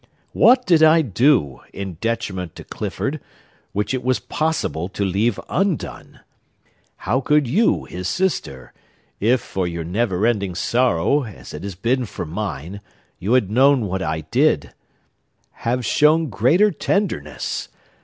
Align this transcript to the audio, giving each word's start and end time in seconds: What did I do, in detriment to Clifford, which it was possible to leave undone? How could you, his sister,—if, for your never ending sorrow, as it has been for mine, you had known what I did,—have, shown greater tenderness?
What 0.33 0.65
did 0.65 0.81
I 0.81 1.03
do, 1.03 1.61
in 1.73 1.93
detriment 2.01 2.55
to 2.55 2.63
Clifford, 2.63 3.19
which 3.71 3.93
it 3.93 4.03
was 4.03 4.17
possible 4.19 4.89
to 4.89 5.05
leave 5.05 5.39
undone? 5.47 6.21
How 7.05 7.21
could 7.21 7.45
you, 7.45 7.83
his 7.85 8.07
sister,—if, 8.07 9.39
for 9.41 9.67
your 9.67 9.83
never 9.83 10.25
ending 10.25 10.55
sorrow, 10.55 11.23
as 11.25 11.53
it 11.53 11.61
has 11.61 11.75
been 11.75 12.05
for 12.07 12.25
mine, 12.25 12.81
you 13.19 13.33
had 13.33 13.51
known 13.51 13.85
what 13.85 14.01
I 14.01 14.21
did,—have, 14.21 15.85
shown 15.85 16.29
greater 16.31 16.71
tenderness? 16.71 17.69